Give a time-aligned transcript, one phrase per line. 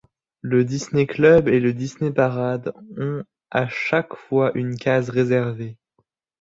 [0.41, 5.77] Le Disney Club et le Disney Parade ont à chaque fois une case réservée.